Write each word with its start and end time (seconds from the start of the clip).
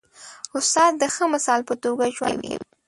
استاد 0.57 0.91
د 1.01 1.03
ښه 1.15 1.25
مثال 1.33 1.61
په 1.69 1.73
توګه 1.83 2.03
ژوند 2.15 2.37
کوي. 2.43 2.55